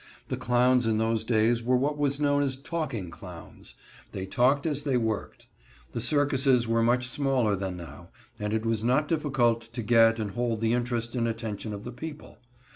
The 0.29 0.35
clowns 0.35 0.87
in 0.87 0.97
those 0.97 1.23
days 1.23 1.61
were 1.61 1.77
what 1.77 1.95
was 1.95 2.19
known 2.19 2.41
as 2.41 2.55
"talking" 2.57 3.11
clowns. 3.11 3.75
They 4.13 4.25
talked 4.25 4.65
as 4.65 4.81
they 4.81 4.97
worked. 4.97 5.45
The 5.91 6.01
circuses 6.01 6.67
were 6.67 6.81
much 6.81 7.05
smaller 7.07 7.55
than 7.55 7.77
now, 7.77 8.09
and 8.39 8.51
it 8.51 8.65
was 8.65 8.83
not 8.83 9.07
difficult 9.07 9.61
to 9.71 9.83
get 9.83 10.19
and 10.19 10.31
hold 10.31 10.59
the 10.59 10.73
interest 10.73 11.15
and 11.15 11.27
attention 11.27 11.71
of 11.71 11.83
the 11.83 11.91
people. 11.91 12.39